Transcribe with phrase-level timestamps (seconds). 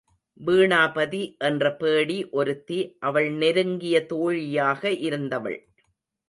[0.39, 5.59] வீணாபதி என்ற பேடி ஒருத்தி அவள் நெருங்கிய தோழியாக இருந்தவள்.